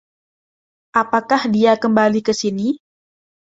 [1.01, 2.69] Apakah dia kembali ke sini?